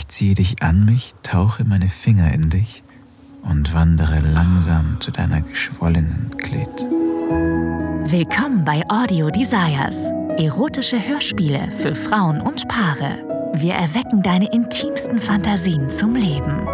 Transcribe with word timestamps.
Ich 0.00 0.08
ziehe 0.08 0.34
dich 0.34 0.62
an 0.62 0.86
mich, 0.86 1.12
tauche 1.22 1.62
meine 1.62 1.90
Finger 1.90 2.32
in 2.32 2.48
dich 2.48 2.82
und 3.42 3.74
wandere 3.74 4.20
langsam 4.20 4.96
zu 4.98 5.10
deiner 5.10 5.42
geschwollenen 5.42 6.34
Klet. 6.38 6.70
Willkommen 8.10 8.64
bei 8.64 8.82
Audio 8.88 9.28
Desires. 9.28 9.96
Erotische 10.38 11.06
Hörspiele 11.06 11.70
für 11.72 11.94
Frauen 11.94 12.40
und 12.40 12.66
Paare. 12.66 13.52
Wir 13.56 13.74
erwecken 13.74 14.22
deine 14.22 14.50
intimsten 14.50 15.20
Fantasien 15.20 15.90
zum 15.90 16.14
Leben. 16.14 16.66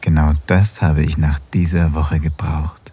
Genau 0.00 0.32
das 0.46 0.80
habe 0.80 1.02
ich 1.02 1.18
nach 1.18 1.38
dieser 1.52 1.94
Woche 1.94 2.20
gebraucht. 2.20 2.92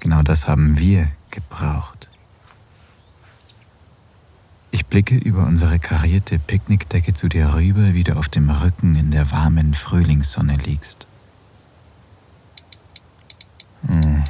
Genau 0.00 0.22
das 0.22 0.46
haben 0.46 0.78
wir 0.78 1.08
gebraucht. 1.30 2.08
Ich 4.70 4.86
blicke 4.86 5.16
über 5.16 5.44
unsere 5.44 5.78
karierte 5.78 6.38
Picknickdecke 6.38 7.14
zu 7.14 7.28
dir 7.28 7.54
rüber, 7.54 7.94
wie 7.94 8.04
du 8.04 8.16
auf 8.16 8.28
dem 8.28 8.50
Rücken 8.50 8.94
in 8.94 9.10
der 9.10 9.30
warmen 9.32 9.74
Frühlingssonne 9.74 10.56
liegst. 10.56 11.06
Hm. 13.86 14.24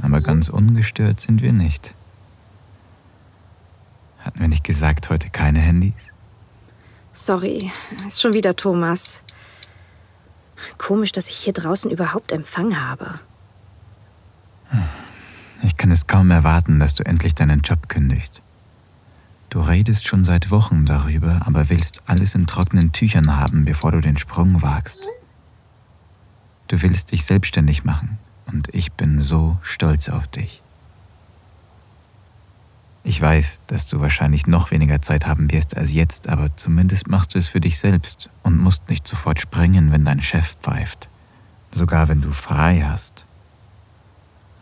Aber 0.00 0.20
ganz 0.20 0.48
ungestört 0.48 1.20
sind 1.20 1.42
wir 1.42 1.52
nicht. 1.52 1.94
Hatten 4.18 4.40
wir 4.40 4.48
nicht 4.48 4.64
gesagt, 4.64 5.10
heute 5.10 5.30
keine 5.30 5.60
Handys? 5.60 6.11
Sorry, 7.12 7.70
ist 8.06 8.20
schon 8.22 8.32
wieder 8.32 8.56
Thomas. 8.56 9.22
Komisch, 10.78 11.12
dass 11.12 11.28
ich 11.28 11.36
hier 11.36 11.52
draußen 11.52 11.90
überhaupt 11.90 12.32
Empfang 12.32 12.80
habe. 12.80 13.20
Ich 15.62 15.76
kann 15.76 15.90
es 15.90 16.06
kaum 16.06 16.30
erwarten, 16.30 16.80
dass 16.80 16.94
du 16.94 17.04
endlich 17.04 17.34
deinen 17.34 17.60
Job 17.60 17.88
kündigst. 17.88 18.42
Du 19.50 19.60
redest 19.60 20.06
schon 20.06 20.24
seit 20.24 20.50
Wochen 20.50 20.86
darüber, 20.86 21.42
aber 21.44 21.68
willst 21.68 22.02
alles 22.06 22.34
in 22.34 22.46
trockenen 22.46 22.92
Tüchern 22.92 23.36
haben, 23.36 23.66
bevor 23.66 23.92
du 23.92 24.00
den 24.00 24.16
Sprung 24.16 24.62
wagst. 24.62 25.06
Du 26.68 26.80
willst 26.80 27.12
dich 27.12 27.26
selbstständig 27.26 27.84
machen 27.84 28.18
und 28.46 28.74
ich 28.74 28.92
bin 28.92 29.20
so 29.20 29.58
stolz 29.60 30.08
auf 30.08 30.26
dich. 30.26 30.61
Ich 33.04 33.20
weiß, 33.20 33.62
dass 33.66 33.88
du 33.88 34.00
wahrscheinlich 34.00 34.46
noch 34.46 34.70
weniger 34.70 35.02
Zeit 35.02 35.26
haben 35.26 35.50
wirst 35.50 35.76
als 35.76 35.92
jetzt, 35.92 36.28
aber 36.28 36.56
zumindest 36.56 37.08
machst 37.08 37.34
du 37.34 37.38
es 37.38 37.48
für 37.48 37.60
dich 37.60 37.78
selbst 37.78 38.30
und 38.44 38.58
musst 38.58 38.88
nicht 38.88 39.08
sofort 39.08 39.40
springen, 39.40 39.90
wenn 39.90 40.04
dein 40.04 40.22
Chef 40.22 40.56
pfeift. 40.62 41.08
Sogar 41.72 42.08
wenn 42.08 42.20
du 42.20 42.30
frei 42.30 42.86
hast. 42.88 43.24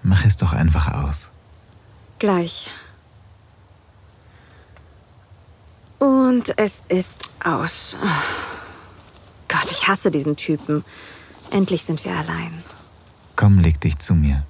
Mach 0.02 0.24
es 0.24 0.38
doch 0.38 0.55
einfach 0.55 0.92
aus. 0.92 1.30
Gleich. 2.18 2.70
Und 5.98 6.58
es 6.58 6.83
ist 6.88 7.28
aus. 7.44 7.98
Oh. 8.02 8.06
Gott, 9.48 9.70
ich 9.70 9.86
hasse 9.86 10.11
diesen 10.11 10.36
Typen. 10.36 10.84
Endlich 11.50 11.84
sind 11.84 12.05
wir 12.05 12.16
allein. 12.16 12.62
Komm, 13.36 13.58
leg 13.58 13.80
dich 13.80 13.98
zu 13.98 14.14
mir. 14.14 14.46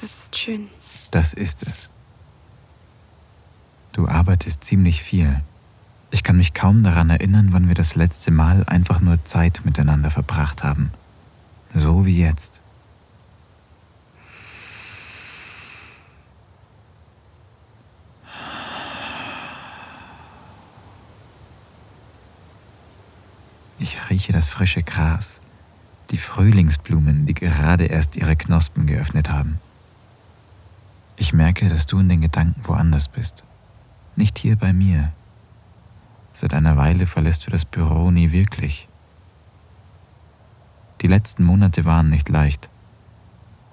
Das 0.00 0.18
ist 0.18 0.36
schön. 0.36 0.68
Das 1.10 1.32
ist 1.32 1.62
es. 1.64 1.90
Du 3.92 4.06
arbeitest 4.06 4.62
ziemlich 4.62 5.02
viel. 5.02 5.40
Ich 6.10 6.22
kann 6.22 6.36
mich 6.36 6.54
kaum 6.54 6.84
daran 6.84 7.10
erinnern, 7.10 7.48
wann 7.50 7.68
wir 7.68 7.74
das 7.74 7.94
letzte 7.94 8.30
Mal 8.30 8.64
einfach 8.66 9.00
nur 9.00 9.24
Zeit 9.24 9.62
miteinander 9.64 10.10
verbracht 10.10 10.62
haben. 10.62 10.92
So 11.74 12.06
wie 12.06 12.18
jetzt. 12.18 12.60
Ich 23.80 24.10
rieche 24.10 24.32
das 24.32 24.48
frische 24.48 24.82
Gras, 24.82 25.40
die 26.10 26.16
Frühlingsblumen, 26.18 27.26
die 27.26 27.34
gerade 27.34 27.86
erst 27.86 28.16
ihre 28.16 28.36
Knospen 28.36 28.86
geöffnet 28.86 29.30
haben. 29.30 29.60
Ich 31.20 31.32
merke, 31.32 31.68
dass 31.68 31.86
du 31.86 31.98
in 31.98 32.08
den 32.08 32.20
Gedanken 32.20 32.60
woanders 32.64 33.08
bist. 33.08 33.44
Nicht 34.14 34.38
hier 34.38 34.54
bei 34.54 34.72
mir. 34.72 35.12
Seit 36.30 36.54
einer 36.54 36.76
Weile 36.76 37.06
verlässt 37.06 37.44
du 37.46 37.50
das 37.50 37.64
Büro 37.64 38.12
nie 38.12 38.30
wirklich. 38.30 38.88
Die 41.00 41.08
letzten 41.08 41.42
Monate 41.42 41.84
waren 41.84 42.08
nicht 42.08 42.28
leicht. 42.28 42.70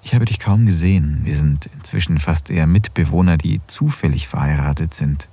Ich 0.02 0.12
habe 0.14 0.24
dich 0.24 0.40
kaum 0.40 0.66
gesehen. 0.66 1.20
Wir 1.22 1.36
sind 1.36 1.66
inzwischen 1.66 2.18
fast 2.18 2.50
eher 2.50 2.66
Mitbewohner, 2.66 3.38
die 3.38 3.60
zufällig 3.68 4.26
verheiratet 4.26 4.92
sind. 4.94 5.28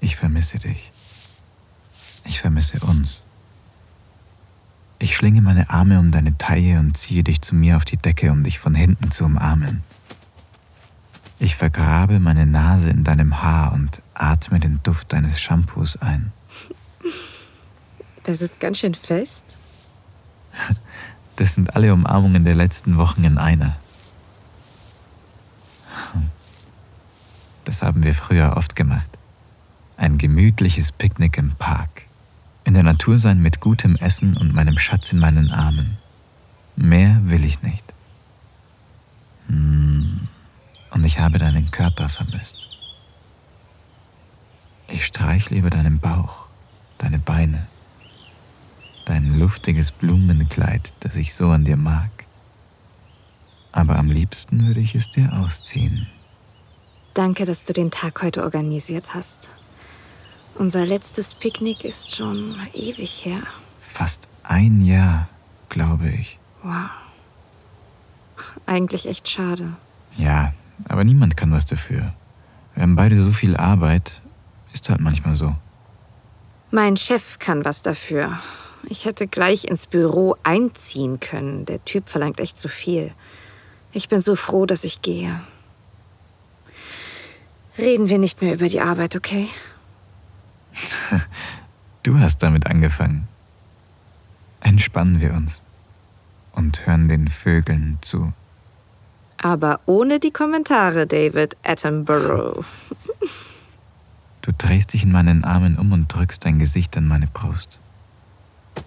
Ich 0.00 0.16
vermisse 0.16 0.58
dich. 0.58 0.92
Ich 2.24 2.40
vermisse 2.40 2.80
uns. 2.80 3.22
Ich 5.02 5.16
schlinge 5.16 5.40
meine 5.40 5.70
Arme 5.70 5.98
um 5.98 6.10
deine 6.10 6.36
Taille 6.36 6.78
und 6.78 6.94
ziehe 6.94 7.24
dich 7.24 7.40
zu 7.40 7.54
mir 7.54 7.78
auf 7.78 7.86
die 7.86 7.96
Decke, 7.96 8.30
um 8.30 8.44
dich 8.44 8.58
von 8.58 8.74
hinten 8.74 9.10
zu 9.10 9.24
umarmen. 9.24 9.82
Ich 11.38 11.56
vergrabe 11.56 12.20
meine 12.20 12.44
Nase 12.44 12.90
in 12.90 13.02
deinem 13.02 13.42
Haar 13.42 13.72
und 13.72 14.02
atme 14.12 14.60
den 14.60 14.82
Duft 14.82 15.14
deines 15.14 15.40
Shampoos 15.40 15.96
ein. 15.96 16.32
Das 18.24 18.42
ist 18.42 18.60
ganz 18.60 18.80
schön 18.80 18.92
fest. 18.92 19.58
Das 21.36 21.54
sind 21.54 21.74
alle 21.74 21.94
Umarmungen 21.94 22.44
der 22.44 22.54
letzten 22.54 22.98
Wochen 22.98 23.24
in 23.24 23.38
einer. 23.38 23.76
Das 27.64 27.80
haben 27.80 28.02
wir 28.02 28.14
früher 28.14 28.58
oft 28.58 28.76
gemacht. 28.76 29.08
Ein 29.96 30.18
gemütliches 30.18 30.92
Picknick 30.92 31.38
im 31.38 31.52
Park. 31.54 32.09
In 32.70 32.74
der 32.74 32.84
Natur 32.84 33.18
sein 33.18 33.42
mit 33.42 33.58
gutem 33.58 33.96
Essen 33.96 34.36
und 34.36 34.54
meinem 34.54 34.78
Schatz 34.78 35.10
in 35.10 35.18
meinen 35.18 35.50
Armen. 35.50 35.98
Mehr 36.76 37.20
will 37.24 37.44
ich 37.44 37.62
nicht. 37.62 37.82
Hm. 39.48 40.28
Und 40.92 41.04
ich 41.04 41.18
habe 41.18 41.38
deinen 41.38 41.72
Körper 41.72 42.08
vermisst. 42.08 42.68
Ich 44.86 45.04
streichle 45.04 45.56
über 45.56 45.70
deinen 45.70 45.98
Bauch, 45.98 46.46
deine 46.98 47.18
Beine, 47.18 47.66
dein 49.04 49.36
luftiges 49.36 49.90
Blumenkleid, 49.90 50.94
das 51.00 51.16
ich 51.16 51.34
so 51.34 51.48
an 51.48 51.64
dir 51.64 51.76
mag. 51.76 52.24
Aber 53.72 53.96
am 53.96 54.12
liebsten 54.12 54.64
würde 54.68 54.78
ich 54.78 54.94
es 54.94 55.10
dir 55.10 55.32
ausziehen. 55.32 56.06
Danke, 57.14 57.46
dass 57.46 57.64
du 57.64 57.72
den 57.72 57.90
Tag 57.90 58.22
heute 58.22 58.44
organisiert 58.44 59.12
hast. 59.12 59.50
Unser 60.54 60.84
letztes 60.84 61.34
Picknick 61.34 61.84
ist 61.84 62.14
schon 62.14 62.56
ewig 62.74 63.24
her. 63.24 63.42
Fast 63.80 64.28
ein 64.42 64.84
Jahr, 64.84 65.28
glaube 65.68 66.10
ich. 66.10 66.38
Wow. 66.62 66.90
Eigentlich 68.66 69.06
echt 69.06 69.28
schade. 69.28 69.72
Ja, 70.16 70.52
aber 70.88 71.04
niemand 71.04 71.36
kann 71.36 71.52
was 71.52 71.66
dafür. 71.66 72.12
Wir 72.74 72.82
haben 72.82 72.96
beide 72.96 73.22
so 73.22 73.30
viel 73.30 73.56
Arbeit, 73.56 74.20
ist 74.72 74.88
halt 74.88 75.00
manchmal 75.00 75.36
so. 75.36 75.54
Mein 76.70 76.96
Chef 76.96 77.38
kann 77.38 77.64
was 77.64 77.82
dafür. 77.82 78.38
Ich 78.88 79.04
hätte 79.04 79.26
gleich 79.26 79.64
ins 79.64 79.86
Büro 79.86 80.36
einziehen 80.42 81.20
können. 81.20 81.66
Der 81.66 81.84
Typ 81.84 82.08
verlangt 82.08 82.40
echt 82.40 82.56
zu 82.56 82.68
viel. 82.68 83.12
Ich 83.92 84.08
bin 84.08 84.20
so 84.20 84.36
froh, 84.36 84.66
dass 84.66 84.84
ich 84.84 85.02
gehe. 85.02 85.40
Reden 87.76 88.08
wir 88.08 88.18
nicht 88.18 88.40
mehr 88.40 88.54
über 88.54 88.68
die 88.68 88.80
Arbeit, 88.80 89.16
okay? 89.16 89.48
Du 92.02 92.18
hast 92.18 92.38
damit 92.38 92.66
angefangen. 92.66 93.28
Entspannen 94.60 95.20
wir 95.20 95.34
uns 95.34 95.62
und 96.52 96.86
hören 96.86 97.08
den 97.08 97.28
Vögeln 97.28 97.98
zu. 98.00 98.32
Aber 99.36 99.80
ohne 99.84 100.18
die 100.18 100.30
Kommentare, 100.30 101.06
David 101.06 101.56
Attenborough. 101.62 102.64
Du 104.42 104.52
drehst 104.56 104.94
dich 104.94 105.02
in 105.02 105.12
meinen 105.12 105.44
Armen 105.44 105.76
um 105.76 105.92
und 105.92 106.08
drückst 106.08 106.46
dein 106.46 106.58
Gesicht 106.58 106.96
an 106.96 107.06
meine 107.06 107.26
Brust. 107.26 107.78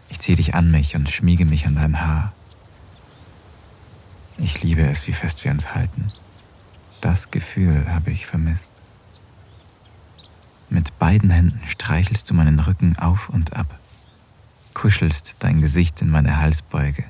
Ich 0.09 0.19
ziehe 0.19 0.35
dich 0.35 0.55
an 0.55 0.71
mich 0.71 0.95
und 0.95 1.09
schmiege 1.09 1.45
mich 1.45 1.67
an 1.67 1.75
dein 1.75 2.01
Haar. 2.01 2.33
Ich 4.39 4.63
liebe 4.63 4.81
es, 4.81 5.07
wie 5.07 5.13
fest 5.13 5.43
wir 5.43 5.51
uns 5.51 5.75
halten. 5.75 6.11
Das 7.01 7.29
Gefühl 7.29 7.85
habe 7.87 8.09
ich 8.09 8.25
vermisst. 8.25 8.71
Mit 10.73 10.97
beiden 10.97 11.29
Händen 11.29 11.61
streichelst 11.67 12.27
du 12.27 12.33
meinen 12.33 12.59
Rücken 12.59 12.97
auf 12.97 13.29
und 13.29 13.55
ab, 13.55 13.77
kuschelst 14.73 15.35
dein 15.37 15.61
Gesicht 15.61 16.01
in 16.01 16.09
meine 16.09 16.37
Halsbeuge. 16.41 17.03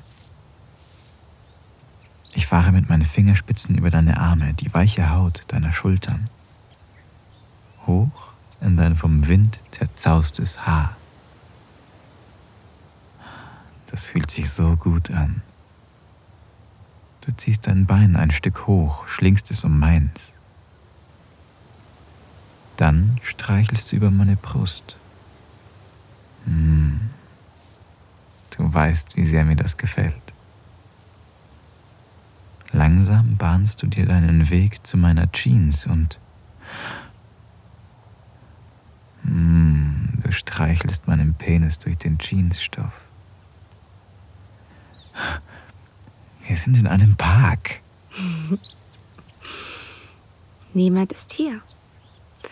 Ich 2.34 2.46
fahre 2.46 2.72
mit 2.72 2.90
meinen 2.90 3.06
Fingerspitzen 3.06 3.74
über 3.74 3.88
deine 3.88 4.18
Arme, 4.18 4.52
die 4.52 4.74
weiche 4.74 5.08
Haut 5.08 5.44
deiner 5.48 5.72
Schultern. 5.72 6.28
Hoch 7.86 8.34
in 8.60 8.76
dein 8.76 8.96
vom 8.96 9.28
Wind 9.28 9.58
zerzaustes 9.70 10.66
Haar. 10.66 10.94
Das 13.86 14.04
fühlt 14.04 14.30
sich 14.30 14.50
so 14.50 14.76
gut 14.76 15.10
an. 15.10 15.40
Du 17.22 17.32
ziehst 17.34 17.66
dein 17.66 17.86
Bein 17.86 18.14
ein 18.14 18.30
Stück 18.30 18.66
hoch, 18.66 19.08
schlingst 19.08 19.50
es 19.50 19.64
um 19.64 19.78
meins. 19.78 20.34
Dann 22.76 23.18
streichelst 23.22 23.92
du 23.92 23.96
über 23.96 24.10
meine 24.10 24.36
Brust. 24.36 24.98
Hm. 26.44 27.00
Du 28.56 28.72
weißt, 28.72 29.16
wie 29.16 29.26
sehr 29.26 29.44
mir 29.44 29.56
das 29.56 29.76
gefällt. 29.76 30.14
Langsam 32.72 33.36
bahnst 33.36 33.82
du 33.82 33.86
dir 33.86 34.06
deinen 34.06 34.50
Weg 34.50 34.84
zu 34.84 34.96
meiner 34.96 35.30
Jeans 35.30 35.86
und 35.86 36.18
hm, 39.22 40.18
du 40.22 40.32
streichelst 40.32 41.06
meinen 41.06 41.34
Penis 41.34 41.78
durch 41.78 41.98
den 41.98 42.18
Jeansstoff. 42.18 43.02
Wir 46.46 46.56
sind 46.56 46.78
in 46.78 46.86
einem 46.86 47.16
Park. 47.16 47.80
Niemand 50.74 51.12
ist 51.12 51.32
hier. 51.32 51.62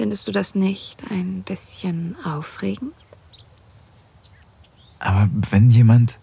Findest 0.03 0.27
du 0.27 0.33
das 0.33 0.57
nicht 0.57 1.01
ein 1.13 1.45
bisschen 1.45 2.17
aufregend? 2.25 2.93
Aber 4.99 5.31
wenn 5.51 5.71
jemand... 5.71 6.19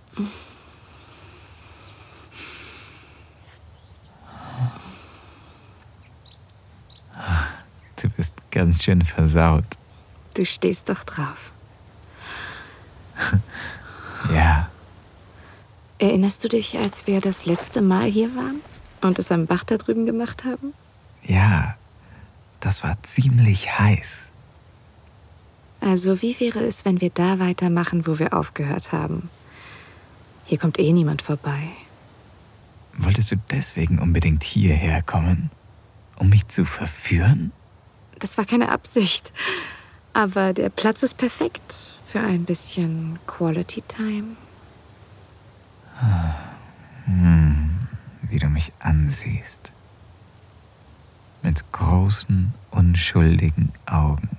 Du 7.96 8.10
bist 8.10 8.34
ganz 8.52 8.84
schön 8.84 9.02
versaut. 9.02 9.64
Du 10.34 10.44
stehst 10.44 10.90
doch 10.90 11.06
drauf. 11.06 11.54
ja. 14.34 14.70
Erinnerst 16.00 16.44
du 16.44 16.50
dich, 16.50 16.78
als 16.78 17.08
wir 17.08 17.22
das 17.22 17.46
letzte 17.46 17.82
Mal 17.82 18.12
hier 18.12 18.36
waren 18.36 18.60
und 19.00 19.20
es 19.20 19.32
am 19.32 19.46
Bach 19.46 19.64
da 19.64 19.78
drüben 19.78 20.06
gemacht 20.06 20.44
haben? 20.44 20.74
Ja, 21.24 21.78
das 22.60 22.84
war 22.84 23.02
ziemlich 23.04 23.80
heiß. 23.80 24.32
Also 25.82 26.22
wie 26.22 26.40
wäre 26.40 26.60
es, 26.60 26.86
wenn 26.86 27.00
wir 27.00 27.10
da 27.10 27.40
weitermachen, 27.40 28.06
wo 28.06 28.20
wir 28.20 28.34
aufgehört 28.34 28.92
haben? 28.92 29.30
Hier 30.46 30.58
kommt 30.58 30.80
eh 30.80 30.92
niemand 30.92 31.22
vorbei. 31.22 31.70
Wolltest 32.98 33.32
du 33.32 33.38
deswegen 33.50 34.00
unbedingt 34.00 34.44
hierher 34.44 35.02
kommen? 35.02 35.52
Um 36.18 36.30
mich 36.30 36.48
zu 36.48 36.66
verführen? 36.66 37.52
Das 38.20 38.38
war 38.38 38.46
keine 38.46 38.70
Absicht. 38.70 39.32
Aber 40.12 40.54
der 40.54 40.70
Platz 40.70 41.04
ist 41.04 41.16
perfekt 41.16 41.94
für 42.08 42.20
ein 42.20 42.44
bisschen 42.44 43.20
Quality 43.26 43.84
Time. 43.88 44.36
Hm, 47.06 47.88
wie 48.24 48.40
du 48.40 48.50
mich 48.50 48.74
ansiehst. 48.80 49.72
Mit 51.42 51.72
großen, 51.72 52.54
unschuldigen 52.72 53.72
Augen. 53.86 54.30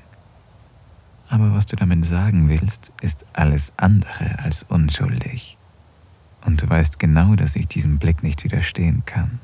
Aber 1.29 1.55
was 1.55 1.67
du 1.67 1.77
damit 1.77 2.05
sagen 2.05 2.49
willst, 2.49 2.93
ist 3.01 3.25
alles 3.33 3.73
andere 3.77 4.39
als 4.41 4.65
unschuldig. 4.65 5.57
Und 6.45 6.63
du 6.63 6.69
weißt 6.69 6.99
genau, 6.99 7.37
dass 7.37 7.57
ich 7.57 7.69
diesem 7.69 7.99
Blick 7.99 8.23
nicht 8.23 8.45
widerstehen 8.45 9.05
kann. 9.07 9.41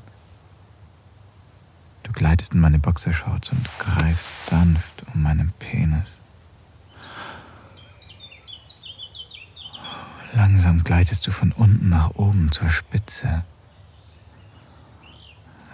Du 2.03 2.11
gleitest 2.11 2.53
in 2.53 2.59
meine 2.59 2.79
Boxershorts 2.79 3.51
und 3.51 3.67
greifst 3.79 4.47
sanft 4.47 5.03
um 5.13 5.23
meinen 5.23 5.51
Penis. 5.59 6.19
Langsam 10.33 10.83
gleitest 10.83 11.25
du 11.25 11.31
von 11.31 11.51
unten 11.51 11.89
nach 11.89 12.11
oben 12.15 12.51
zur 12.51 12.69
Spitze. 12.69 13.43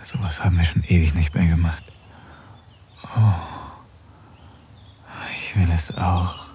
Sowas 0.03 0.43
haben 0.43 0.57
wir 0.57 0.65
schon 0.65 0.83
ewig 0.83 1.13
nicht 1.15 1.33
mehr 1.33 1.47
gemacht. 1.47 1.83
Oh, 3.15 3.33
ich 5.37 5.55
will 5.55 5.69
es 5.73 5.95
auch. 5.97 6.47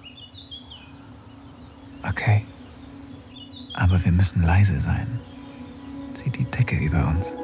Okay, 2.07 2.45
aber 3.73 4.03
wir 4.05 4.11
müssen 4.11 4.43
leise 4.43 4.79
sein. 4.79 5.19
Zieh 6.13 6.29
die 6.29 6.45
Decke 6.45 6.77
über 6.77 7.07
uns. 7.07 7.35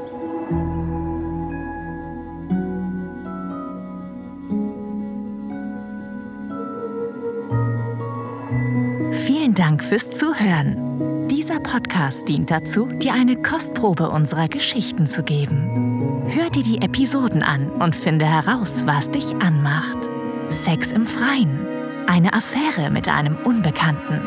Dank 9.55 9.81
fürs 9.81 10.09
Zuhören. 10.09 11.14
Dieser 11.29 11.59
Podcast 11.59 12.27
dient 12.27 12.51
dazu, 12.51 12.85
dir 12.85 13.13
eine 13.13 13.35
Kostprobe 13.35 14.09
unserer 14.09 14.47
Geschichten 14.47 15.07
zu 15.07 15.23
geben. 15.23 16.21
Hör 16.27 16.51
dir 16.51 16.61
die 16.61 16.81
Episoden 16.81 17.41
an 17.41 17.71
und 17.71 17.95
finde 17.95 18.25
heraus, 18.25 18.83
was 18.85 19.09
dich 19.09 19.35
anmacht. 19.37 19.97
Sex 20.49 20.91
im 20.91 21.05
Freien, 21.05 21.65
eine 22.05 22.33
Affäre 22.33 22.91
mit 22.91 23.09
einem 23.09 23.37
Unbekannten, 23.43 24.21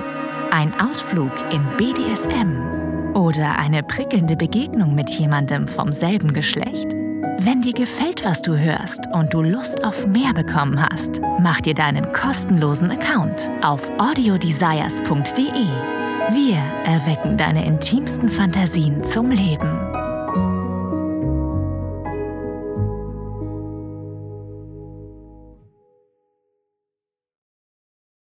ein 0.50 0.74
Ausflug 0.80 1.30
in 1.52 1.62
BDSM 1.76 3.14
oder 3.14 3.56
eine 3.58 3.84
prickelnde 3.84 4.36
Begegnung 4.36 4.96
mit 4.96 5.08
jemandem 5.10 5.68
vom 5.68 5.92
selben 5.92 6.32
Geschlecht. 6.32 6.92
Wenn 7.38 7.62
dir 7.62 7.74
gefällt, 7.74 8.24
was 8.24 8.42
du 8.42 8.58
hörst 8.58 9.06
und 9.12 9.32
du 9.32 9.42
Lust 9.42 9.84
auf 9.84 10.08
mehr 10.08 10.34
bekommen 10.34 10.82
hast, 10.82 11.20
mach 11.38 11.60
dir 11.60 11.74
deinen 11.74 12.12
kostenlosen 12.12 12.90
Account 12.90 13.48
auf 13.62 13.88
audiodesires.de. 14.00 16.07
Wir 16.30 16.58
erwecken 16.84 17.38
deine 17.38 17.64
intimsten 17.64 18.28
Fantasien 18.28 19.02
zum 19.02 19.30
Leben. 19.30 19.88